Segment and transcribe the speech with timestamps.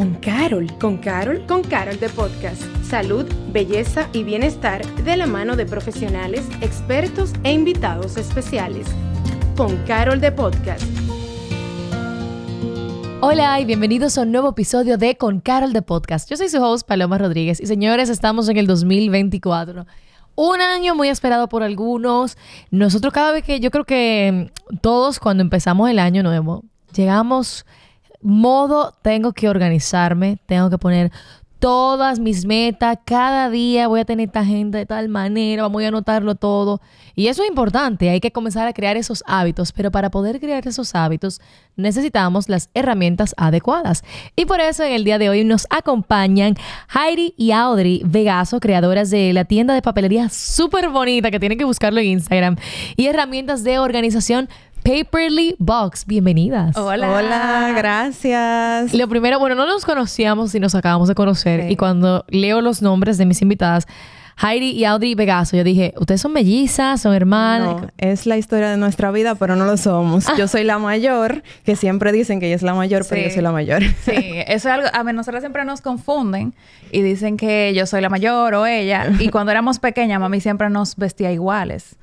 [0.00, 0.66] con Carol.
[0.78, 1.44] ¿Con Carol?
[1.46, 2.62] Con Carol de Podcast.
[2.82, 8.86] Salud, belleza y bienestar de la mano de profesionales, expertos e invitados especiales.
[9.58, 10.86] Con Carol de Podcast.
[13.20, 16.30] Hola y bienvenidos a un nuevo episodio de Con Carol de Podcast.
[16.30, 19.84] Yo soy su host Paloma Rodríguez y señores, estamos en el 2024
[20.34, 22.38] un año muy esperado por algunos.
[22.70, 26.64] Nosotros cada vez que yo creo que todos cuando empezamos el año nuevo,
[26.94, 27.66] llegamos
[28.22, 31.10] modo, tengo que organizarme, tengo que poner
[31.60, 35.88] todas mis metas, cada día voy a tener esta agenda de tal manera, voy a
[35.88, 36.80] anotarlo todo.
[37.14, 40.66] Y eso es importante, hay que comenzar a crear esos hábitos, pero para poder crear
[40.66, 41.40] esos hábitos
[41.76, 44.02] necesitamos las herramientas adecuadas.
[44.36, 46.56] Y por eso en el día de hoy nos acompañan
[46.94, 51.64] Heidi y Audrey Vegaso, creadoras de la tienda de papelería súper bonita que tienen que
[51.64, 52.56] buscarlo en Instagram,
[52.96, 54.48] y herramientas de organización
[54.82, 56.06] Paperly Box.
[56.06, 56.76] Bienvenidas.
[56.76, 57.10] Hola.
[57.10, 58.94] Hola, gracias.
[58.94, 61.70] Lo primero, bueno, no nos conocíamos y nos acabamos de conocer.
[61.70, 63.86] Y cuando leo los nombres de mis invitadas,
[64.42, 67.02] Heidi y Audrey Vegaso, yo dije, ¿ustedes son mellizas?
[67.02, 67.82] ¿Son hermanas?
[67.82, 70.24] No, es la historia de nuestra vida, pero no lo somos.
[70.38, 73.42] Yo soy la mayor, que siempre dicen que ella es la mayor, pero yo soy
[73.42, 73.82] la mayor.
[74.04, 76.54] Sí, eso es algo, a ver, nosotros siempre nos confunden
[76.90, 79.12] y dicen que yo soy la mayor o ella.
[79.18, 81.96] Y cuando éramos pequeñas, mami siempre nos vestía iguales.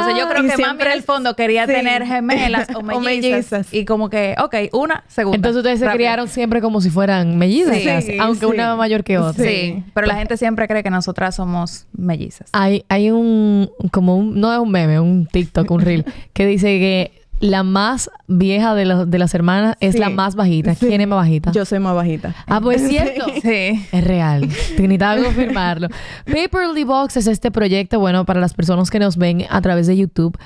[0.00, 4.08] Entonces yo creo que mami en el fondo quería tener gemelas o mellizas, Y como
[4.08, 5.36] que, ok, una, segunda.
[5.36, 9.44] Entonces ustedes se criaron siempre como si fueran mellizas, aunque una mayor que otra.
[9.44, 12.48] Sí, pero la gente siempre cree que nosotras somos mellizas.
[12.52, 16.66] Hay, hay un, como un, no es un meme, un TikTok, un reel, que dice
[16.78, 20.76] que la más vieja de, de las hermanas es la más bajita.
[20.76, 21.50] ¿Quién es más bajita?
[21.50, 22.36] Yo soy más bajita.
[22.46, 23.26] Ah, pues es cierto.
[23.42, 23.84] Sí.
[23.90, 24.42] Es real.
[24.42, 25.88] Necesitaba confirmarlo.
[26.24, 29.96] Paperly Box es este proyecto, bueno, para las personas que nos ven a través de
[29.96, 30.38] YouTube.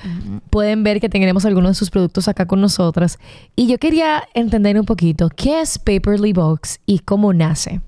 [0.49, 3.19] Pueden ver que tenemos algunos de sus productos acá con nosotras.
[3.55, 7.79] Y yo quería entender un poquito, ¿qué es Paperly Box y cómo nace?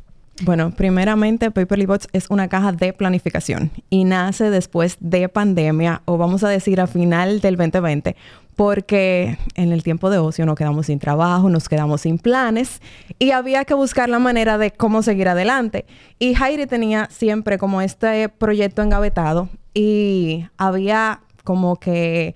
[0.42, 6.18] Bueno, primeramente Paperly Box es una caja de planificación y nace después de pandemia o
[6.18, 8.16] vamos a decir a final del 2020
[8.60, 12.82] porque en el tiempo de ocio nos quedamos sin trabajo, nos quedamos sin planes
[13.18, 15.86] y había que buscar la manera de cómo seguir adelante.
[16.20, 22.36] Y Jairi tenía siempre como este proyecto engavetado y había como que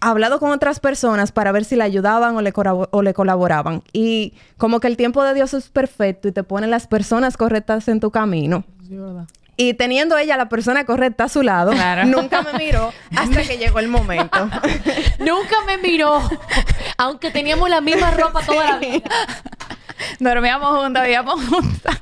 [0.00, 2.40] hablado con otras personas para ver si le ayudaban o
[3.02, 3.82] le, colaboraban.
[3.92, 7.86] Y como que el tiempo de Dios es perfecto y te pone las personas correctas
[7.88, 8.64] en tu camino.
[8.88, 9.28] Sí, verdad.
[9.56, 11.72] Y teniendo ella la persona correcta a su lado,
[12.06, 14.48] nunca me miró hasta que llegó el momento.
[15.18, 16.22] nunca me miró,
[16.96, 19.02] aunque teníamos la misma ropa toda la vida.
[20.18, 22.00] Dormíamos juntas, vivíamos juntas.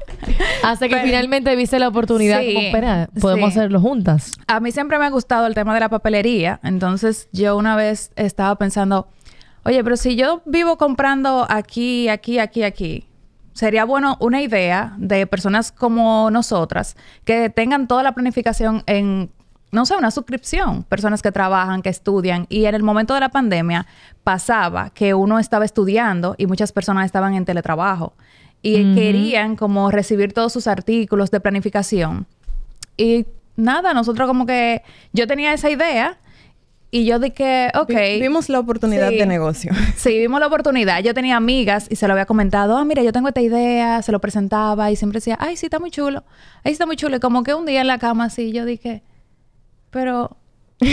[0.62, 2.72] Hasta que finalmente viste la oportunidad sí,
[3.20, 4.32] podemos hacerlo juntas.
[4.46, 6.60] A mí siempre me ha gustado el tema de la papelería.
[6.62, 9.08] Entonces, yo una vez estaba pensando,
[9.64, 13.09] oye, pero si yo vivo comprando aquí, aquí, aquí, aquí,
[13.60, 19.30] sería bueno una idea de personas como nosotras que tengan toda la planificación en,
[19.70, 20.82] no sé, una suscripción.
[20.84, 22.46] Personas que trabajan, que estudian.
[22.48, 23.86] Y en el momento de la pandemia
[24.24, 28.14] pasaba que uno estaba estudiando y muchas personas estaban en teletrabajo.
[28.62, 32.26] Y querían como recibir todos sus artículos de planificación.
[32.96, 34.82] Y nada, nosotros como que
[35.12, 36.18] yo tenía esa idea
[36.92, 37.92] y yo dije, ok.
[38.20, 39.72] Vimos la oportunidad de negocio.
[39.96, 41.00] Sí, vimos la oportunidad.
[41.02, 42.76] Yo tenía amigas y se lo había comentado.
[42.76, 44.02] Ah, mira, yo tengo esta idea.
[44.02, 46.24] Se lo presentaba y siempre decía, ay, sí, está muy chulo.
[46.64, 47.16] Ay, está muy chulo.
[47.16, 49.02] Y como que un día en la cama así, yo dije,
[49.90, 50.36] pero...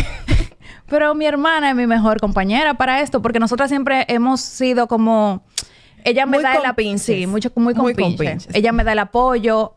[0.87, 3.21] pero mi hermana es mi mejor compañera para esto.
[3.21, 5.43] Porque nosotras siempre hemos sido como...
[6.03, 6.99] Ella me da el...
[6.99, 7.95] Sí, mucho, muy, muy
[8.53, 9.73] Ella me da el apoyo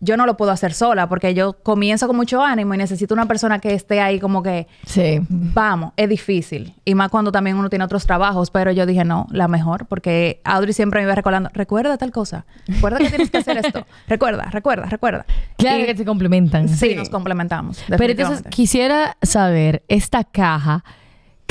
[0.00, 3.26] yo no lo puedo hacer sola porque yo comienzo con mucho ánimo y necesito una
[3.26, 5.20] persona que esté ahí como que, sí.
[5.28, 6.74] vamos, es difícil.
[6.84, 10.40] Y más cuando también uno tiene otros trabajos, pero yo dije, no, la mejor, porque
[10.44, 14.44] Audrey siempre me iba recordando, recuerda tal cosa, recuerda que tienes que hacer esto, recuerda,
[14.50, 15.26] recuerda, recuerda.
[15.56, 16.68] Claro que se complementan.
[16.68, 17.82] Sí, nos complementamos.
[17.88, 20.84] Pero entonces quisiera saber, esta caja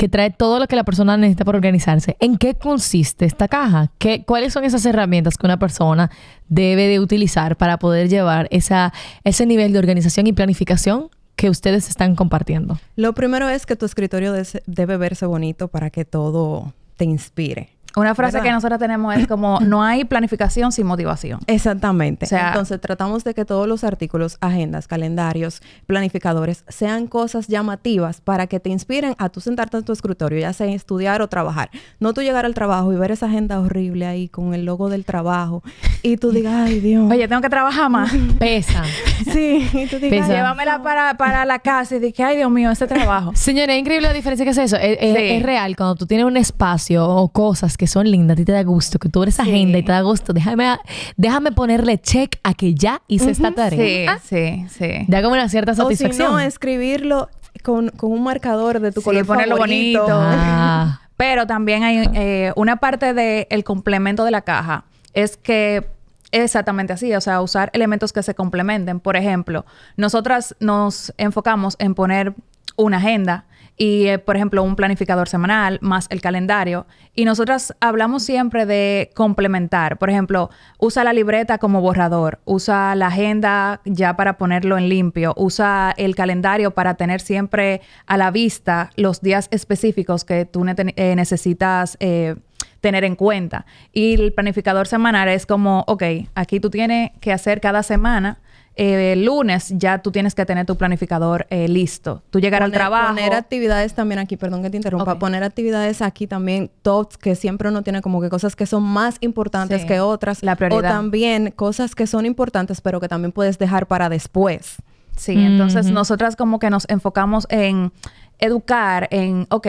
[0.00, 2.16] que trae todo lo que la persona necesita para organizarse.
[2.20, 3.92] ¿En qué consiste esta caja?
[3.98, 6.10] ¿Qué, ¿Cuáles son esas herramientas que una persona
[6.48, 8.94] debe de utilizar para poder llevar esa,
[9.24, 12.80] ese nivel de organización y planificación que ustedes están compartiendo?
[12.96, 14.32] Lo primero es que tu escritorio
[14.64, 17.68] debe verse bonito para que todo te inspire.
[17.96, 21.40] Una frase que nosotros tenemos es como no hay planificación sin motivación.
[21.46, 22.26] Exactamente.
[22.30, 28.60] Entonces tratamos de que todos los artículos, agendas, calendarios, planificadores sean cosas llamativas para que
[28.60, 31.70] te inspiren a tú sentarte en tu escritorio, ya sea estudiar o trabajar.
[31.98, 35.04] No tú llegar al trabajo y ver esa agenda horrible ahí con el logo del
[35.04, 35.62] trabajo
[36.02, 37.10] y tú digas, ay Dios.
[37.10, 38.12] Oye, tengo que trabajar más.
[38.38, 38.84] Pesa.
[39.32, 39.68] sí.
[39.72, 43.32] Y tú digas, llévamela para, para la casa y dije, ay Dios mío, este trabajo.
[43.34, 44.76] Señora, es increíble la diferencia que es eso.
[44.76, 48.44] Es, es real cuando tú tienes un espacio o cosas que son lindas, a ti
[48.44, 49.50] te da gusto, que tú eres esa Sí.
[49.52, 50.76] agenda y te da gusto, déjame,
[51.16, 54.18] déjame ponerle check a que ya hice esta tarea.
[54.22, 54.90] Sí, sí, sí.
[55.08, 56.32] Da como una cierta O si satisfacción.
[56.32, 57.30] no, escribirlo
[57.64, 60.00] con, con un marcador de tu Sí, color ponerlo favorito.
[60.02, 60.20] bonito.
[60.20, 61.00] Ah.
[61.16, 64.84] Pero también hay eh, una parte del complemento de la caja.
[65.14, 65.86] Es que
[66.32, 69.00] es exactamente así, o sea, usar elementos que se complementen.
[69.00, 69.64] Por ejemplo,
[69.96, 72.34] nosotras nos enfocamos en poner
[72.80, 73.46] una agenda
[73.80, 76.86] y, eh, por ejemplo, un planificador semanal más el calendario.
[77.14, 79.96] Y nosotras hablamos siempre de complementar.
[79.96, 85.32] Por ejemplo, usa la libreta como borrador, usa la agenda ya para ponerlo en limpio,
[85.38, 91.16] usa el calendario para tener siempre a la vista los días específicos que tú eh,
[91.16, 91.96] necesitas.
[92.00, 92.34] eh,
[92.80, 93.66] tener en cuenta.
[93.92, 96.02] Y el planificador semanal es como, ok,
[96.34, 98.40] aquí tú tienes que hacer cada semana,
[98.82, 102.22] eh, el lunes ya tú tienes que tener tu planificador eh, listo.
[102.30, 103.08] Tú llegar al Poner- trabajo.
[103.08, 105.18] Poner actividades también aquí, perdón que te interrumpa.
[105.18, 109.16] Poner actividades aquí también, tops, que siempre uno tiene como que cosas que son más
[109.20, 109.86] importantes Sí.
[109.86, 110.42] que otras.
[110.42, 110.78] La prioridad.
[110.78, 114.76] O también cosas que son importantes, pero que también puedes dejar para después.
[115.14, 117.92] Sí, entonces nosotras como que nos enfocamos en
[118.38, 119.66] educar en, ok,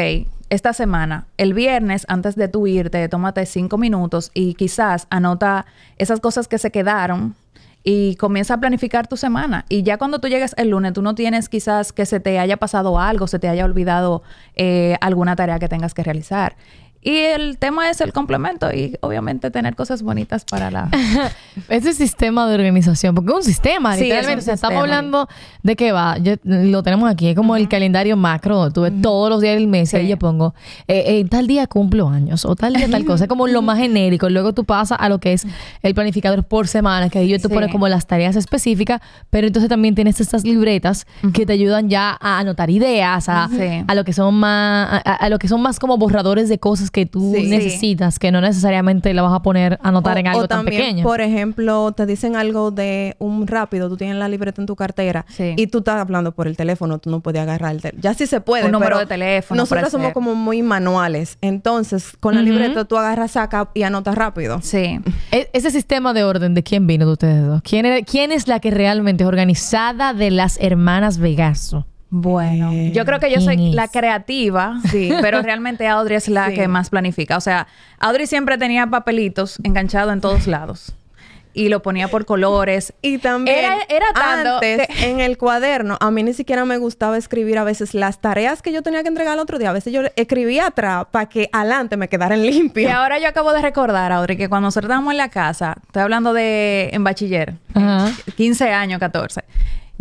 [0.50, 5.66] esta semana, el viernes, antes de tú irte, tómate cinco minutos y quizás anota
[5.98, 7.36] esas cosas que se quedaron
[7.84, 9.66] y comienza a planificar tu semana.
[9.70, 12.58] Y ya cuando tú llegues el lunes, tú no tienes quizás que se te haya
[12.58, 14.24] pasado algo, se te haya olvidado
[14.56, 16.56] eh, alguna tarea que tengas que realizar.
[17.04, 20.90] Y el tema es el complemento y obviamente tener cosas bonitas para la...
[21.70, 24.34] Ese sistema de organización, porque es un sistema, Sí, literalmente.
[24.34, 25.28] es un o sea, estamos hablando
[25.64, 26.18] de qué va.
[26.20, 28.72] Yo, lo tenemos aquí, es como el calendario macro.
[28.72, 30.10] Tú ves todos los días del mes y ahí Sí.
[30.10, 30.54] yo pongo,
[30.88, 33.24] eh, eh, tal día cumplo años o tal día tal cosa.
[33.24, 34.30] Es como lo más genérico.
[34.30, 35.48] Luego tú pasas a lo que es
[35.82, 37.54] el planificador por semana, que ahí yo te Sí.
[37.54, 39.02] pones como las tareas específicas,
[39.32, 43.50] pero entonces también tienes estas libretas que te ayudan ya a anotar ideas, a,
[43.88, 46.91] a lo que son más, a, a lo que son más como borradores de cosas
[46.92, 47.48] que tú Sí.
[47.50, 50.60] necesitas, que no necesariamente la vas a poner a anotar O- en algo o tan
[50.60, 51.04] también, pequeño.
[51.04, 55.26] Por ejemplo, te dicen algo de un rápido, tú tienes la libreta en tu cartera
[55.30, 55.54] Sí.
[55.58, 58.02] y tú estás hablando por el teléfono, tú no puedes agarrar el teléfono.
[58.04, 58.66] Ya sí se puede.
[58.66, 61.38] Un número pero de teléfono, Nosotros somos como muy manuales.
[61.42, 64.60] Entonces, con la libreta tú agarras, saca y anotas rápido.
[64.62, 65.00] Sí.
[65.32, 67.62] E- ese sistema de orden, ¿de quién vino de ustedes dos?
[67.64, 71.86] ¿Quién, era- quién es la que realmente es organizada de las hermanas Vegaso?
[72.14, 75.12] Bueno, Eh, yo creo que yo ¿quién soy la creativa, Sí.
[75.22, 76.56] pero realmente Audrey es la Sí.
[76.56, 77.38] que más planifica.
[77.38, 77.68] O sea,
[78.00, 80.94] Audrey siempre tenía papelitos enganchados en todos lados
[81.54, 82.94] y lo ponía por colores.
[83.02, 86.78] Y también Era- era tanto antes que- en el cuaderno, a mí ni siquiera me
[86.78, 89.70] gustaba escribir a veces las tareas que yo tenía que entregar el otro día.
[89.70, 92.94] A veces yo escribía atrás para que adelante me quedaran Y limpias.
[92.94, 96.34] ahora yo acabo de recordar, Audrey, que cuando nosotros estábamos en la casa, estoy hablando
[96.34, 98.12] de en bachiller, Ajá.
[98.36, 99.44] 15 años, 14.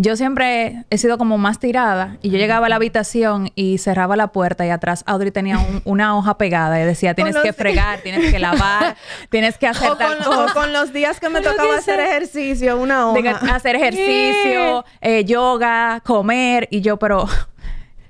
[0.03, 4.17] Yo siempre he sido como más tirada y yo llegaba a la habitación y cerraba
[4.17, 7.99] la puerta y atrás Audrey tenía un- una hoja pegada y decía tienes que fregar,
[8.01, 8.97] tienes que lavar,
[9.31, 10.45] tienes que hacer O tal con, cosa.
[10.47, 13.55] o con los días que me tocaba hacer ejercicio, una de hoja.
[13.55, 17.27] hacer ejercicio, eh, yoga, comer y yo, pero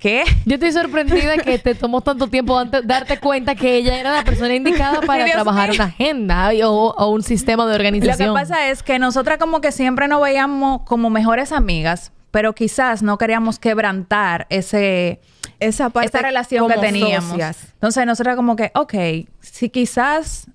[0.01, 0.25] ¿qué?
[0.47, 4.25] Yo estoy sorprendida que te tomó tanto tiempo darte, darte cuenta que ella era la
[4.25, 5.77] persona indicada para Dios trabajar mío.
[5.77, 8.35] una agenda o, o un sistema de Lo que organización.
[8.35, 13.19] pasa es que nosotras como que siempre nos veíamos como mejores amigas, pero quizás no
[13.19, 15.21] queríamos quebrantar ese
[15.59, 17.31] Esa parte esa relación que teníamos.
[17.31, 17.59] socias.
[17.75, 18.95] Entonces nosotras como que, ok,
[19.41, 20.47] si quizás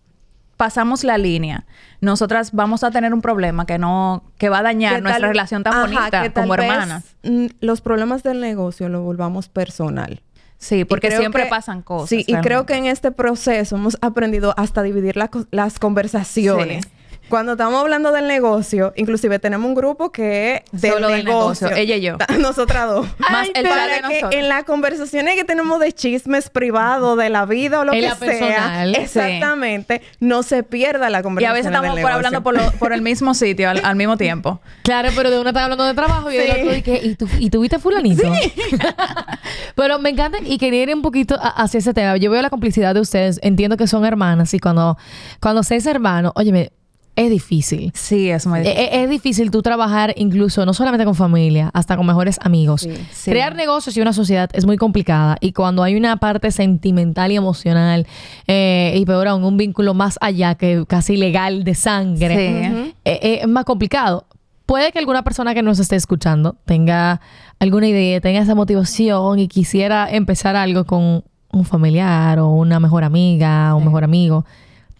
[0.57, 1.65] pasamos la línea,
[2.01, 5.63] nosotras vamos a tener un problema que no, que va a dañar nuestra tal- relación
[5.63, 7.03] tan Ajá, bonita que como hermanas.
[7.23, 10.21] mm, los problemas del negocio lo volvamos personal.
[10.57, 12.09] Sí, porque siempre que- pasan cosas.
[12.09, 16.85] Sí, y creo que en este proceso hemos aprendido hasta dividir la las conversaciones.
[16.85, 16.91] Sí.
[17.29, 21.67] Cuando estamos hablando del negocio, inclusive tenemos un grupo que es del Solo del negocio.
[21.69, 22.17] negocio, ella y yo.
[22.39, 23.07] Nosotras dos.
[23.31, 27.45] Más el para de que en las conversaciones que tenemos de chismes privados, de la
[27.45, 29.01] vida o lo En que la sea, personal, sí.
[29.01, 32.93] exactamente, no se pierda la Y conversación a veces estamos por hablando por, lo- por
[32.93, 34.59] el mismo sitio al, al mismo tiempo.
[34.83, 36.51] Claro, pero de una está hablando de trabajo y de Sí.
[36.61, 38.21] otro que, ¿y tú, ¿y tú viste fulanito?
[39.75, 42.17] pero me encanta y quería ir un poquito a- hacia ese tema.
[42.17, 44.97] Yo veo la complicidad de ustedes, entiendo que son hermanas y cuando,
[45.41, 46.71] cuando se es hermano, óyeme,
[47.15, 47.91] es difícil.
[47.95, 51.95] Sí, es muy E- e- Es, difícil tú trabajar incluso no solamente con familia, hasta
[51.95, 52.81] con mejores amigos.
[52.81, 53.31] Sí, sí.
[53.31, 57.35] Crear negocios y una sociedad es muy complicada y cuando hay una parte sentimental y
[57.37, 58.05] emocional
[58.47, 62.93] eh, y peor aún un vínculo más allá que casi legal de sangre, Sí.
[63.05, 64.25] eh, eh, es más complicado.
[64.65, 67.21] Puede que alguna persona que nos esté escuchando tenga
[67.59, 73.03] alguna idea, tenga esa motivación y quisiera empezar algo con un familiar o una mejor
[73.03, 74.43] amiga o un mejor amigo.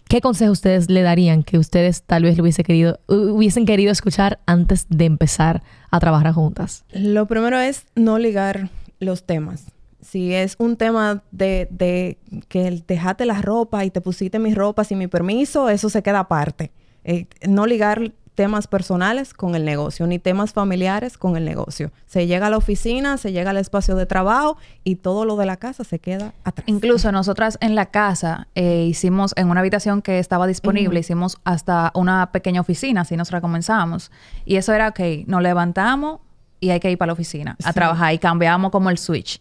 [0.08, 4.38] ¿Qué consejo ustedes le darían que ustedes tal vez lo hubiese querido, hubiesen querido escuchar
[4.46, 6.84] antes de empezar a trabajar juntas?
[6.92, 8.70] Lo primero es no ligar
[9.00, 9.64] los temas.
[10.00, 14.86] Si es un tema de, de que dejaste la ropa y te pusiste mis ropas
[14.86, 16.70] sin mi permiso, eso se queda aparte.
[17.02, 21.90] Eh, no ligar temas personales con el negocio, ni temas familiares con el negocio.
[22.06, 25.46] Se llega a la oficina, se llega al espacio de trabajo y todo lo de
[25.46, 26.68] la casa se queda atrás.
[26.68, 31.90] Incluso nosotras en la casa eh, hicimos, en una habitación que estaba disponible, hicimos hasta
[31.94, 34.12] una pequeña oficina, así nosotros comenzamos.
[34.44, 36.20] Y eso era, ok, nos levantamos
[36.60, 39.40] y hay que ir para la oficina a trabajar y cambiamos como el switch.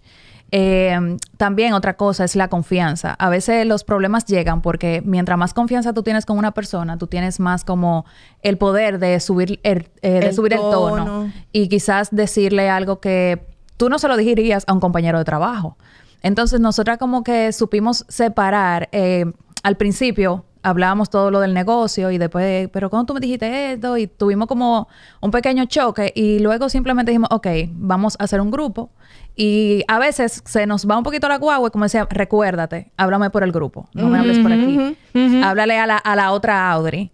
[0.52, 3.14] Eh, también otra cosa es la confianza.
[3.14, 7.08] A veces los problemas llegan porque mientras más confianza tú tienes con una persona, tú
[7.08, 8.06] tienes más como
[8.42, 11.32] el poder de subir el, eh, de El subir el tono tono.
[11.52, 13.46] y quizás decirle algo que
[13.78, 15.78] tú no se lo dirías a un compañero de trabajo.
[16.22, 18.90] Entonces, nosotras como que supimos separar.
[18.92, 19.26] eh,
[19.64, 23.98] al principio hablábamos todo lo del negocio y después, pero ¿cómo tú me dijiste esto?
[23.98, 24.88] Y tuvimos como
[25.22, 28.90] un pequeño choque y luego simplemente dijimos, ok, vamos a hacer un grupo.
[29.36, 33.30] Y a veces se nos va un poquito la guagua y como decía, recuérdate, háblame
[33.30, 34.98] por el grupo, no me hables por aquí.
[35.44, 37.12] Háblale a la, a la otra Audrey.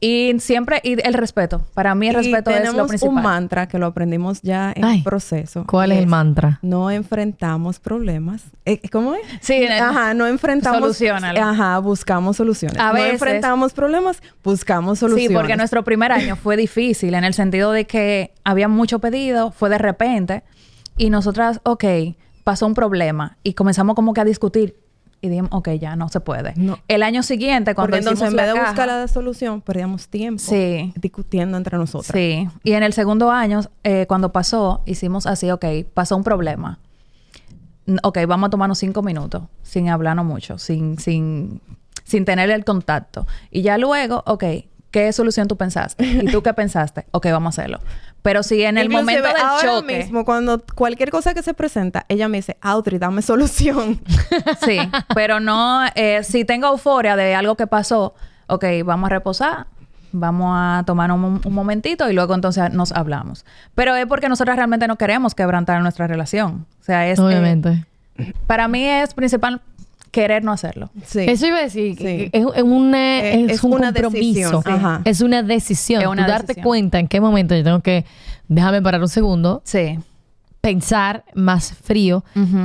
[0.00, 1.62] Y siempre, y el respeto.
[1.72, 3.16] Para mí el Y respeto es lo principal.
[3.16, 5.64] un mantra que lo aprendimos ya en Ay, el proceso.
[5.66, 6.58] ¿Cuál es el mantra?
[6.60, 8.42] No enfrentamos problemas.
[8.66, 9.22] Eh, ¿Cómo es?
[9.40, 10.80] Sí, Ajá, no enfrentamos...
[10.80, 11.40] Soluciónalo.
[11.40, 12.78] Ajá, buscamos soluciones.
[12.78, 15.28] A no veces- enfrentamos problemas, buscamos soluciones.
[15.30, 19.52] Sí, porque nuestro primer año fue difícil en el sentido de que había mucho pedido,
[19.52, 20.42] fue de repente,
[20.96, 21.84] y nosotras, ok,
[22.44, 24.76] pasó un problema y comenzamos como que a discutir
[25.20, 26.52] y dijimos, ok, ya no se puede.
[26.56, 26.78] No.
[26.86, 29.60] El año siguiente, cuando Porque entonces hicimos en vez la de caja- buscar la solución,
[29.62, 30.92] perdíamos tiempo Sí.
[30.96, 32.12] discutiendo entre nosotras.
[32.14, 36.78] Sí, y en el segundo año, eh, cuando pasó, hicimos así, ok, pasó un problema.
[38.02, 41.60] Ok, vamos a tomarnos cinco minutos, sin hablarnos mucho, sin, sin,
[42.04, 43.26] sin tener el contacto.
[43.50, 44.44] Y ya luego, ok,
[44.94, 46.04] ¿qué solución tú pensaste?
[46.06, 47.04] ¿Y tú qué pensaste?
[47.10, 47.80] Ok, vamos a hacerlo.
[48.22, 49.98] Pero si en el Inclusive, momento del ahora choque...
[49.98, 54.00] mismo, cuando cualquier cosa que se presenta, ella me dice, Audrey, dame solución.
[54.64, 54.78] Sí,
[55.14, 58.14] pero no, eh, si tengo euforia de algo que pasó,
[58.46, 59.66] ok, vamos a reposar,
[60.12, 63.44] vamos a tomar un, un momentito y luego entonces nos hablamos.
[63.74, 66.66] Pero es porque nosotros realmente no queremos quebrantar nuestra relación.
[66.80, 67.18] O sea, es...
[67.18, 67.84] eh, Obviamente.
[68.46, 69.60] para mí es principal
[70.14, 70.90] querer no hacerlo.
[71.04, 71.20] Sí.
[71.28, 72.30] Eso iba a decir, que- Sí.
[72.32, 74.18] es, es una, es, es un una compromiso.
[74.22, 74.70] decisión, sí.
[74.70, 75.00] Ajá.
[75.04, 76.00] Es una decisión.
[76.02, 76.64] Es una Tú darte decisión.
[76.64, 78.04] cuenta en qué momento yo tengo que,
[78.48, 79.98] déjame parar un segundo, Sí.
[80.60, 82.24] pensar más frío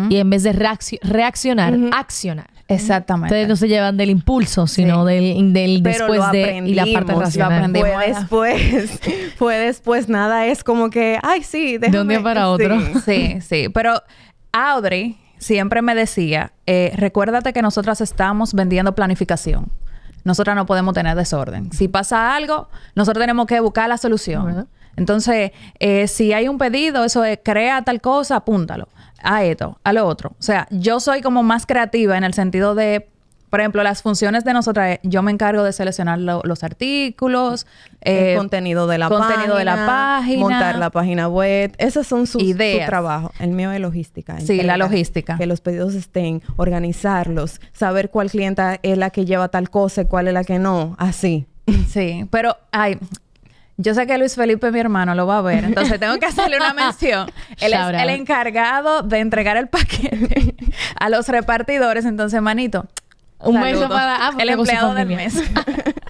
[0.10, 2.50] y en vez de reacci- reaccionar, accionar.
[2.70, 3.34] Exactamente.
[3.34, 6.86] Ustedes no se llevan del impulso, sino del, del Pero después lo de y la
[6.94, 7.54] parte lo racional.
[7.54, 7.90] aprendimos.
[7.90, 9.00] Fue después,
[9.38, 12.02] fue después, nada es como que, ay, sí, déjame.
[12.02, 12.80] un día para otro.
[12.80, 13.00] Sí.
[13.06, 13.70] Sí, sí.
[13.74, 14.04] Pero
[14.52, 19.72] Audrey siempre me decía, eh, recuérdate que nosotras estamos vendiendo planificación.
[20.24, 21.72] Nosotras no podemos tener desorden.
[21.72, 24.46] Si pasa algo, nosotros tenemos que buscar la solución.
[24.46, 24.68] ¿Verdad?
[24.96, 28.90] Entonces, eh, si hay un pedido, eso es crea tal cosa, apúntalo.
[29.22, 30.32] A esto, a lo otro.
[30.32, 33.10] O sea, yo soy como más creativa en el sentido de,
[33.50, 37.66] por ejemplo, las funciones de nosotras, eh, yo me encargo de seleccionar lo- los artículos,
[38.02, 40.40] eh, el contenido de la contenido página, de la página.
[40.40, 42.86] montar la página web, esos son sus Ideas.
[42.86, 43.32] su trabajo.
[43.40, 44.40] El mío es logística.
[44.40, 45.38] Sí, la logística.
[45.38, 50.06] Que los pedidos estén, organizarlos, saber cuál clienta es la que lleva tal cosa y
[50.06, 51.46] cuál es la que no, así.
[51.88, 52.98] Sí, pero ay,
[53.78, 56.58] yo sé que Luis Felipe, mi hermano, lo va a ver, entonces tengo que hacerle
[56.58, 57.30] una mención.
[57.60, 60.56] Él es el encargado de entregar el paquete
[61.00, 62.88] a los repartidores, entonces, manito.
[63.42, 65.42] Un beso para- ah, el empleado del mes.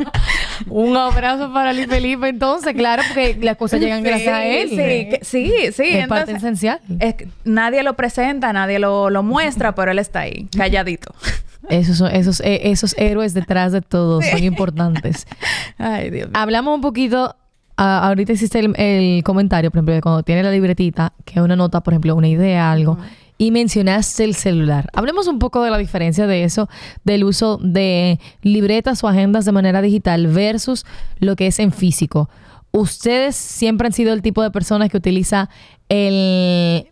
[0.67, 4.69] Un abrazo para Luis Felipe, entonces, claro, porque las cosas llegan gracias a él.
[4.69, 5.83] Sí, que- sí, sí.
[5.97, 6.79] Es parte esencial.
[6.99, 11.13] es que nadie lo presenta, nadie lo, lo muestra, pero él está ahí, calladito.
[11.69, 15.27] Esos, son- esos, eh, esos héroes detrás de todo son importantes.
[15.77, 16.33] Ay, Dios mío.
[16.39, 17.35] Hablamos un poquito,
[17.77, 21.41] ah, ahorita hiciste el, el comentario, por ejemplo, de cuando tiene la libretita, que es
[21.45, 22.97] una nota, por ejemplo, una idea, algo,
[23.41, 24.89] y mencionaste el celular.
[24.93, 26.69] Hablemos un poco de la diferencia de eso,
[27.05, 30.85] del uso de libretas o agendas de manera digital versus
[31.19, 32.29] lo que es en físico.
[32.71, 35.49] ¿Ustedes siempre han sido el tipo de personas que utiliza
[35.87, 36.87] el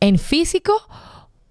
[0.00, 0.72] en físico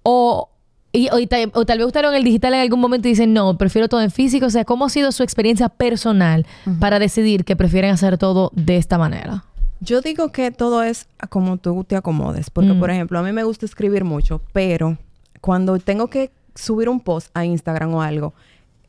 [0.03, 0.50] o,
[0.91, 3.34] y- o, y ta- o tal vez gustaron el digital en algún momento y dicen,
[3.34, 4.48] no, prefiero todo en físico?
[4.48, 6.46] O sea, ¿cómo ha sido su experiencia personal
[6.79, 9.46] para decidir que prefieren hacer todo de esta manera?
[9.82, 12.80] Yo digo que todo es como tú te acomodes, porque Mm.
[12.80, 14.98] por ejemplo, a mí me gusta escribir mucho, pero
[15.42, 18.34] cuando tengo que subir un post a Instagram o algo,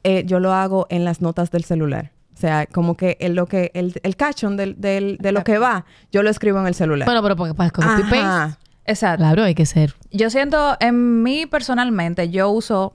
[0.04, 2.12] eh, yo lo hago en las notas del celular.
[2.34, 5.58] O sea, como que el, lo que el, el caption del, del- de lo que
[5.58, 7.06] va, yo lo escribo en el celular.
[7.06, 8.56] Bueno, pero porque para copy paste.
[8.84, 9.18] Exacto.
[9.22, 9.94] Claro, hay que ser.
[10.10, 12.94] Yo siento, en mí personalmente, yo uso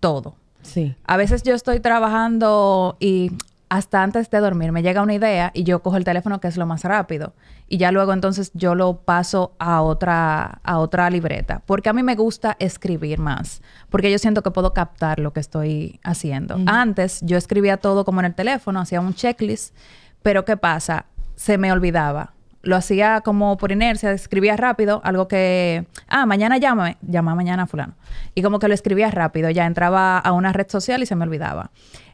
[0.00, 0.34] todo.
[0.62, 0.94] Sí.
[1.06, 3.32] A veces yo estoy trabajando y
[3.68, 6.56] hasta antes de dormir me llega una idea y yo cojo el teléfono que es
[6.56, 7.34] lo más rápido
[7.68, 12.02] y ya luego entonces yo lo paso a otra a otra libreta porque a mí
[12.02, 16.58] me gusta escribir más porque yo siento que puedo captar lo que estoy haciendo.
[16.66, 19.74] Antes yo escribía todo como en el teléfono, hacía un checklist,
[20.22, 21.06] pero ¿qué pasa?
[21.36, 22.32] Se me olvidaba.
[22.62, 27.66] Lo hacía como por inercia, escribía rápido, algo que, ah, mañana llámame, llama mañana a
[27.66, 27.94] fulano.
[28.34, 31.24] Y como que lo escribía rápido, ya entraba a una red social y se me
[31.24, 31.70] olvidaba.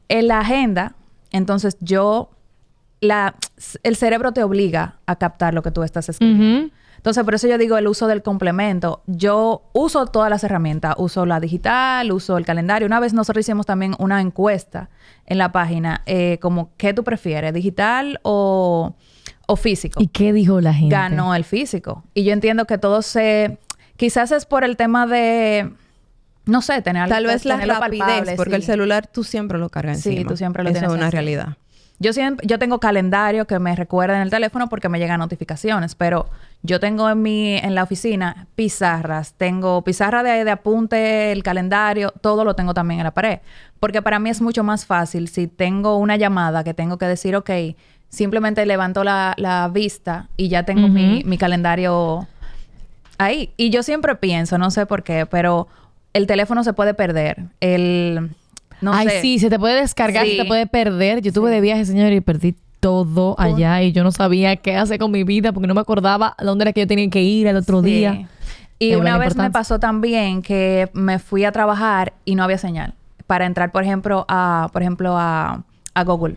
[0.08, 0.96] En la agenda,
[1.32, 2.30] entonces yo,
[3.00, 3.34] la,
[3.82, 6.72] el cerebro te obliga a captar lo que tú estás escribiendo.
[6.96, 9.02] Entonces, por eso yo digo el uso del complemento.
[9.06, 10.96] Yo uso todas las herramientas.
[10.98, 12.84] Uso la digital, uso el calendario.
[12.84, 14.90] Una vez nosotros hicimos también una encuesta
[15.24, 17.54] en la página, eh, como, ¿qué tú prefieres?
[17.54, 18.96] ¿Digital o,
[19.46, 20.02] o físico?
[20.02, 20.94] ¿Y qué dijo la gente?
[20.94, 22.04] Ganó el físico.
[22.12, 23.58] Y yo entiendo que todo se...
[23.96, 25.72] Quizás es por el tema de...
[26.50, 28.56] No sé, tener Tal vez la rapidez, palpable, porque sí.
[28.56, 30.28] el celular tú siempre lo cargas Sí, encima.
[30.30, 31.10] tú siempre lo Eso tienes es una encima.
[31.20, 31.56] realidad.
[32.02, 35.94] Yo siempre, yo tengo calendario que me recuerda en el teléfono porque me llegan notificaciones,
[35.94, 36.30] pero
[36.62, 42.10] yo tengo en mi, en la oficina pizarras, tengo pizarra de, de apunte, el calendario,
[42.22, 43.40] todo lo tengo también en la pared.
[43.80, 47.36] Porque para mí es mucho más fácil si tengo una llamada que tengo que decir,
[47.36, 47.50] ok,
[48.08, 52.26] simplemente levanto la, la vista y ya tengo mi, mi calendario
[53.18, 53.52] ahí.
[53.58, 55.68] Y yo siempre pienso, no sé por qué, pero
[56.12, 57.44] el teléfono se puede perder.
[57.60, 58.30] El,
[58.80, 59.20] no Ay, sé.
[59.22, 60.32] sí, se te puede descargar, Sí.
[60.36, 61.20] se te puede perder.
[61.22, 64.98] Yo estuve de viaje, señor, y perdí todo allá y yo no sabía qué hacer
[64.98, 67.46] con mi vida porque no me acordaba a dónde era que yo tenía que ir
[67.48, 67.86] al otro Sí.
[67.90, 68.28] día.
[68.78, 72.94] Y una vez me pasó también que me fui a trabajar y no había señal
[73.26, 75.62] para entrar, por ejemplo, a, por ejemplo, a,
[75.92, 76.36] a Google,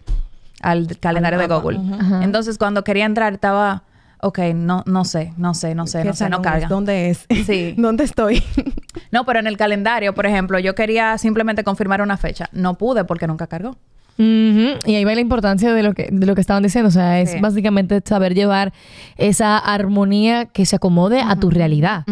[0.61, 1.47] al calendario de.
[1.47, 1.79] Google.
[2.21, 3.83] Entonces, cuando quería entrar, estaba,
[4.19, 6.67] ok, no, no sé, no sé, no sé, ¿Qué no sé, no carga.
[6.67, 7.25] ¿Dónde es?
[7.45, 7.73] Sí.
[7.77, 8.43] ¿Dónde estoy?
[9.11, 12.49] No, pero en el calendario, por ejemplo, yo quería simplemente confirmar una fecha.
[12.51, 13.75] No pude porque nunca cargó.
[14.15, 17.19] Y ahí va la importancia de lo que de lo que estaban diciendo, o sea,
[17.19, 17.39] es Sí.
[17.39, 18.71] básicamente saber llevar
[19.17, 22.05] esa armonía que se acomode a tu realidad.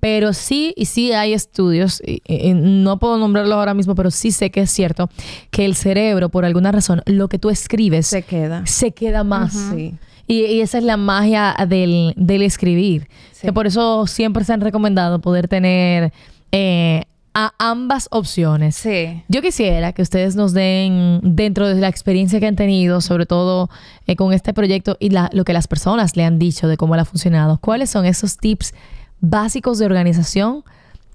[0.00, 4.30] Pero sí y sí hay estudios, y- y no puedo nombrarlos ahora mismo, pero sí
[4.30, 5.08] sé que es cierto
[5.50, 8.66] que el cerebro por alguna razón lo que tú escribes Se queda.
[8.66, 9.54] se queda más.
[9.54, 9.94] Sí.
[10.28, 13.08] Y, y esa es la magia del, del escribir.
[13.32, 13.46] Sí.
[13.46, 16.12] Que por eso siempre se han recomendado poder tener
[16.52, 17.02] eh,
[17.34, 18.76] a ambas opciones.
[18.76, 19.22] Sí.
[19.28, 23.70] Yo quisiera que ustedes nos den, dentro de la experiencia que han tenido, sobre todo
[24.06, 26.94] eh, con este proyecto y la- lo que las personas le han dicho de cómo
[26.94, 28.74] le ha funcionado, cuáles son esos tips
[29.20, 30.62] básicos de organización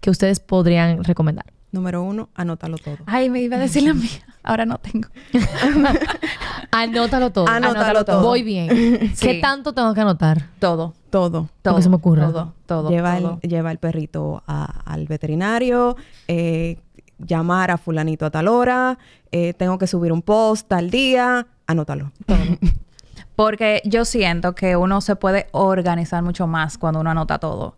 [0.02, 1.46] que ustedes podrían recomendar.
[1.74, 2.98] Número uno, anótalo todo.
[3.08, 4.10] Ay, me iba a decir la mía.
[4.44, 5.10] Ahora no tengo.
[6.72, 7.48] Anótalo todo.
[7.48, 8.22] Anótalo todo.
[8.22, 8.70] Voy bien.
[9.16, 9.28] Sí.
[9.28, 10.50] ¿Qué tanto tengo que anotar?
[10.60, 10.94] Todo.
[11.10, 11.50] Todo.
[11.62, 11.76] Todo.
[11.76, 12.28] que se me ocurra.
[12.28, 12.54] Todo.
[12.66, 12.90] Todo.
[12.90, 13.40] lleva, todo.
[13.42, 15.96] El, lleva el perrito a- al veterinario,
[16.28, 16.78] eh,
[17.18, 18.98] llamar a fulanito a tal hora,
[19.32, 22.12] eh, tengo que subir un post tal día, anótalo.
[23.36, 27.76] Porque yo siento que uno se puede organizar mucho más cuando uno anota todo.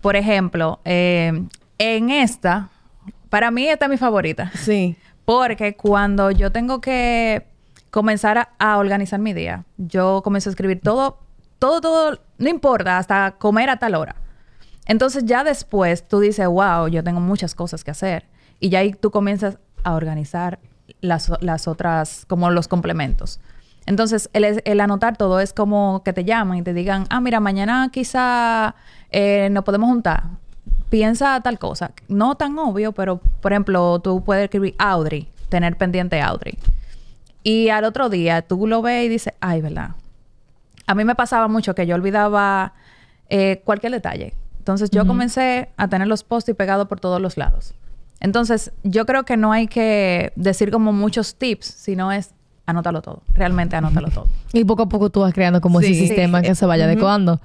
[0.00, 1.44] Por ejemplo, eh,
[1.78, 2.68] en esta,
[3.36, 4.50] para mí esta es mi favorita.
[4.54, 4.96] Sí.
[5.26, 7.46] Porque cuando yo tengo que
[7.90, 11.18] comenzar a, a organizar mi día, yo comienzo a escribir todo,
[11.58, 14.16] todo, todo, no importa, hasta comer a tal hora.
[14.86, 18.24] Entonces ya después tú dices, wow, yo tengo muchas cosas que hacer.
[18.58, 20.58] Y ya ahí tú comienzas a organizar
[21.02, 23.38] las, las otras, como los complementos.
[23.84, 27.40] Entonces, el, el anotar todo es como que te llaman y te digan, ah, mira,
[27.40, 28.76] mañana quizá
[29.10, 30.22] eh, nos podemos juntar.
[30.90, 31.92] Piensa tal cosa.
[32.08, 36.58] No tan obvio, pero, por ejemplo, tú puedes escribir Audrey, tener pendiente Audrey.
[37.42, 39.90] Y al otro día tú lo ves y dices, ay, ¿verdad?
[40.86, 42.72] A mí me pasaba mucho que yo olvidaba
[43.28, 44.34] eh, cualquier detalle.
[44.58, 47.74] Entonces yo comencé a tener los post y pegados por todos los lados.
[48.18, 52.30] Entonces yo creo que no hay que decir como muchos tips, sino es
[52.66, 53.22] anótalo todo.
[53.34, 54.26] Realmente anótalo todo.
[54.52, 56.06] Y poco a poco tú vas creando como ese Sí.
[56.06, 57.40] sistema que se vaya adecuando.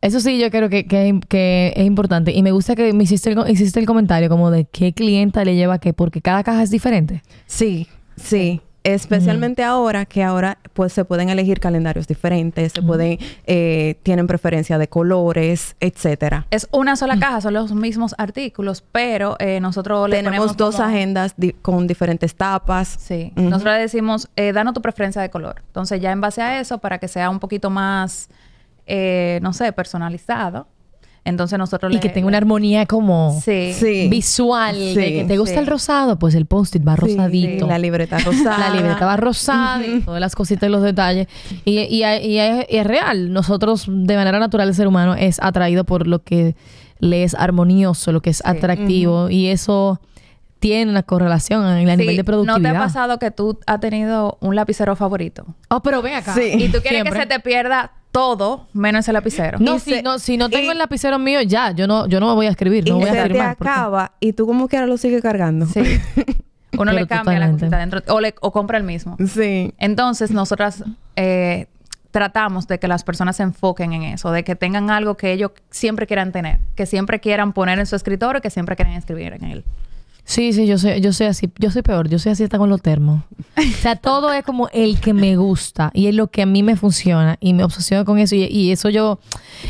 [0.00, 2.32] Eso sí, yo creo que, que, que es importante.
[2.32, 5.54] Y me gusta que me hiciste el, hiciste el comentario como de qué clienta le
[5.56, 7.22] lleva qué, porque cada caja es diferente.
[7.46, 8.60] Sí, sí.
[8.84, 14.78] Especialmente ahora que ahora pues se pueden elegir calendarios diferentes, se pueden, eh, tienen preferencia
[14.78, 16.46] de colores, etcétera.
[16.52, 20.76] Es una sola caja, son los mismos artículos, pero eh, nosotros le Tenemos ponemos dos
[20.76, 22.96] como- agendas di- con diferentes tapas.
[23.00, 25.62] Sí, nosotros le decimos, eh, danos tu preferencia de color.
[25.66, 28.28] Entonces, ya en base a eso, para que sea un poquito más,
[28.86, 30.68] eh, no sé, personalizado,
[31.24, 33.72] entonces nosotros Y le- que tenga una armonía como Sí.
[33.72, 34.08] Sí.
[34.08, 34.76] visual.
[34.78, 35.12] de Sí.
[35.18, 35.60] que te gusta Sí.
[35.60, 37.66] el rosado, pues el post-it va Sí, rosadito.
[37.66, 38.68] La libreta rosada.
[38.68, 41.26] La libreta va rosada y todas las cositas y los detalles.
[41.64, 43.32] Y, y- y es, y es real.
[43.32, 46.54] Nosotros, de manera natural, el ser humano es atraído por lo que
[47.00, 49.28] le es armonioso, lo que es atractivo.
[49.28, 50.00] Y eso
[50.60, 52.70] tiene una correlación en el Sí, nivel de ¿No productividad.
[52.70, 55.44] te ha pasado que tú has tenido un lapicero favorito?
[55.70, 56.34] Oh, pero ven acá.
[56.34, 56.52] Sí.
[56.54, 57.12] Y tú quieres Siempre.
[57.12, 59.58] que se te pierda todo menos ese lapicero.
[59.60, 62.18] No, si se- no, si no tengo y- el lapicero mío, ya, yo no, yo
[62.20, 64.46] no me voy a escribir, no y voy a se te porque- acaba y tú
[64.46, 65.66] como que ahora lo sigues cargando.
[65.66, 65.82] Sí.
[66.78, 69.16] Uno le cambia la cosita dentro o, le, o compra el mismo.
[69.26, 69.72] Sí.
[69.78, 70.84] Entonces, nosotras
[71.16, 71.68] eh,
[72.10, 75.52] tratamos de que las personas se enfoquen en eso, de que tengan algo que ellos
[75.70, 79.44] siempre quieran tener, que siempre quieran poner en su escritorio, que siempre quieran escribir en
[79.44, 79.64] él.
[80.28, 82.68] Sí, sí, yo soy, yo soy así, yo soy peor, yo soy así hasta con
[82.68, 83.22] los termos.
[83.56, 86.64] O sea, todo es como el que me gusta y es lo que a mí
[86.64, 89.20] me funciona y me obsesiono con eso y, y eso yo,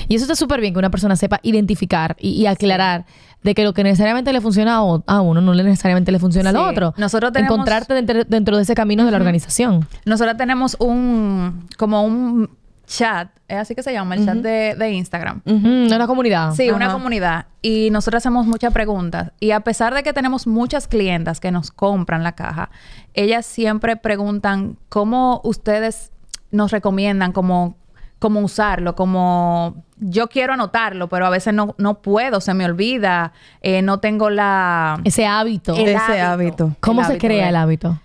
[0.09, 3.05] y eso está súper bien que una persona sepa identificar y, y aclarar
[3.42, 6.57] de que lo que necesariamente le funciona a, uno no necesariamente le funciona Sí.
[6.57, 6.95] al otro.
[6.97, 9.87] Nosotros tenemos- Encontrarte dentro, dentro de ese camino de la organización.
[10.07, 12.49] Nosotros tenemos un, como un
[12.87, 15.42] chat, es así que se llama, el chat de, de Instagram.
[15.44, 16.55] Mm, una comunidad.
[16.55, 17.46] Sí, una comunidad.
[17.62, 19.33] Y nosotros hacemos muchas preguntas.
[19.40, 22.70] Y a pesar de que tenemos muchas clientas que nos compran la caja,
[23.14, 26.12] ellas siempre preguntan cómo ustedes
[26.53, 27.77] nos recomiendan cómo,
[28.20, 33.33] cómo usarlo, como yo quiero anotarlo, pero a veces no, no puedo, se me olvida,
[33.62, 35.01] eh, no tengo la...
[35.05, 35.75] Ese hábito.
[35.75, 36.77] el Ese hábito.
[36.81, 37.99] ¿Cómo el se hábito crea de- el hábito?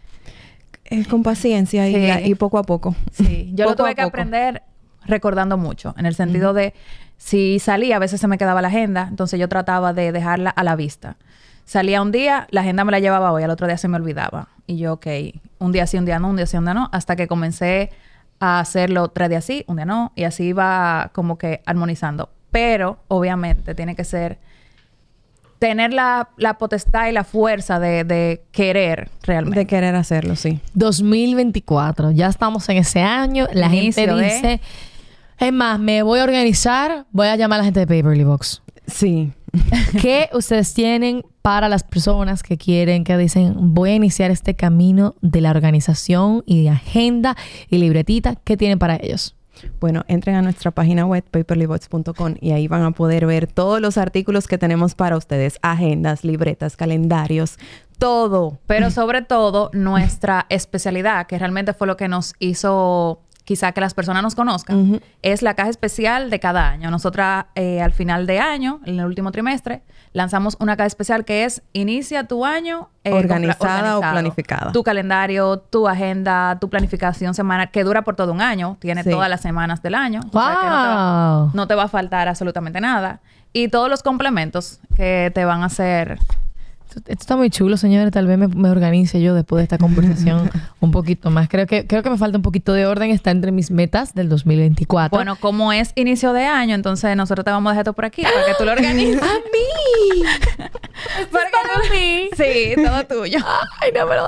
[0.86, 2.30] Eh, con paciencia y, Sí.
[2.32, 2.96] y poco a poco.
[3.12, 4.10] Sí, yo lo Poco tuve a que poco.
[4.10, 4.64] aprender
[5.06, 6.74] recordando mucho, en el sentido de
[7.18, 10.64] si salía, a veces se me quedaba la agenda, entonces yo trataba de dejarla a
[10.64, 11.18] la vista.
[11.66, 14.50] Salía un día, la agenda me la llevaba hoy, al otro día se me olvidaba.
[14.68, 15.08] Y yo, ok,
[15.60, 17.92] un día sí, un día no, un día sí, un día no, hasta que comencé
[18.40, 22.30] a hacerlo tres días sí, un día no, y así iba como que armonizando.
[22.50, 24.40] Pero, obviamente, tiene que ser
[25.60, 29.60] tener la, la potestad y la fuerza de, de querer realmente.
[29.60, 30.60] De querer hacerlo, sí.
[30.74, 32.12] 2024.
[32.12, 33.48] Ya estamos en ese año.
[33.54, 34.62] La Inicio gente de- dice,
[35.42, 38.62] es más, me voy a organizar, voy a llamar a la gente de Paperly Box.
[38.86, 39.34] Sí.
[40.02, 45.16] ¿Qué ustedes tienen para las personas que quieren, que dicen, voy a iniciar este camino
[45.22, 47.36] de la organización y de agenda
[47.70, 48.36] y libretita?
[48.44, 49.36] ¿Qué tienen para ellos?
[49.80, 53.98] Bueno, entren a nuestra página web paperlybots.com y ahí van a poder ver todos los
[53.98, 55.58] artículos que tenemos para ustedes.
[55.64, 57.58] Agendas, libretas, calendarios,
[57.98, 58.60] todo.
[58.68, 63.94] Pero sobre todo nuestra especialidad, que realmente fue lo que nos hizo quizá que las
[63.94, 66.90] personas nos conozcan, es la caja especial de cada año.
[66.92, 69.82] Nosotras eh, al final de año, en el último trimestre,
[70.14, 74.72] lanzamos una caja especial que es inicia tu año eh, Organizada o planificada.
[74.72, 79.10] Tu calendario, tu agenda, tu planificación semanal, que dura por todo un año, tiene Sí.
[79.10, 80.20] todas las semanas del año.
[80.32, 81.52] O sea que no te va- ¡Wow!
[81.54, 83.22] no te va a faltar absolutamente nada.
[83.54, 86.20] Y todos los complementos que te van a hacer
[86.92, 88.12] Esto, esto está muy chulo, señores.
[88.12, 90.50] Tal vez me, me organice yo después de esta conversación
[90.82, 91.48] un poquito más.
[91.48, 93.12] Creo que, creo que me falta un poquito de orden.
[93.12, 95.16] Está entre mis metas del 2024.
[95.16, 98.24] Bueno, como es inicio de año, entonces nosotros te vamos a dejar esto por aquí
[98.24, 99.22] para que tú lo organices.
[99.24, 100.24] ¡A mí!
[101.32, 101.94] para que tú...
[101.94, 102.30] mí!
[102.36, 103.40] Sí, todo tuyo.
[103.80, 104.28] Ay, no me lo.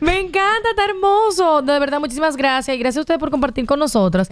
[0.00, 1.62] Me encanta, está hermoso.
[1.62, 2.76] De verdad, muchísimas gracias.
[2.76, 4.28] Y gracias a ustedes por compartir con nosotros.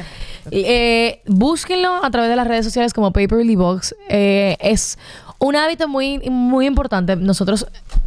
[0.51, 3.97] Eh, búsquenlo a través de las redes sociales como Paperly Box.
[4.09, 4.99] Eh, es
[5.38, 7.66] un hábito muy, muy importante nosotros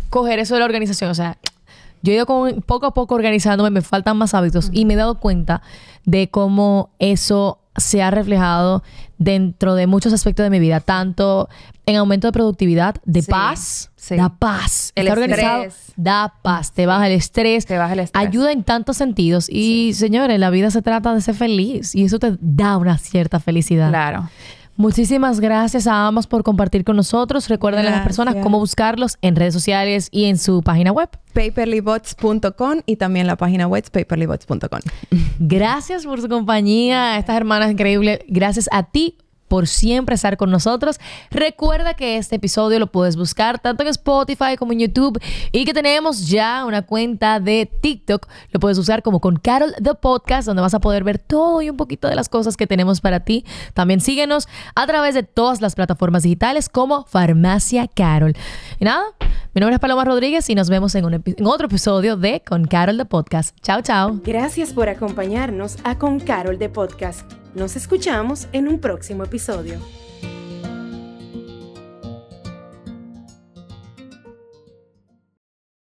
[0.10, 1.12] coger eso de la organización.
[1.12, 1.38] O sea,
[2.02, 4.98] yo he ido con- poco a poco organizándome, me faltan más hábitos y me he
[4.98, 5.62] dado cuenta
[6.06, 8.84] de cómo eso se ha reflejado
[9.18, 11.50] dentro de muchos aspectos de mi vida, tanto
[11.86, 14.16] en aumento de productividad, de Sí, paz, sí.
[14.16, 14.92] da paz.
[14.96, 15.94] El Está organizado, estrés.
[15.98, 18.28] da paz, te baja el estrés, Te baja el estrés.
[18.28, 19.48] ayuda en tantos sentidos.
[19.50, 23.40] Y señores, la vida se trata de ser feliz y eso te da una cierta
[23.40, 23.90] felicidad.
[23.90, 24.30] Claro.
[24.80, 27.50] Muchísimas gracias a ambos por compartir con nosotros.
[27.50, 31.10] Recuerden a las personas cómo buscarlos en redes sociales y en su página web.
[31.34, 34.80] paperlybots.com y también la página web es paperlybots.com.
[35.38, 38.22] Gracias por su compañía, estas hermanas increíbles.
[38.30, 39.18] Gracias a ti
[39.50, 41.00] por siempre estar con nosotros.
[41.30, 45.20] Recuerda que este episodio lo puedes buscar tanto en Spotify como en YouTube
[45.52, 48.28] y que tenemos ya una cuenta de TikTok.
[48.52, 51.70] Lo puedes usar como con Carol The Podcast, donde vas a poder ver todo y
[51.70, 53.44] un poquito de las cosas que tenemos para ti.
[53.74, 58.36] También síguenos a través de todas las plataformas digitales como Farmacia Carol.
[58.80, 59.04] Y nada,
[59.54, 62.98] mi nombre es Paloma Rodríguez y nos vemos en, en otro episodio de Con Carol
[62.98, 63.58] The Podcast.
[63.62, 64.20] Chao, chao.
[64.24, 67.39] Gracias por acompañarnos a Con Carol de Podcast.
[67.56, 69.80] Nos escuchamos en un próximo episodio.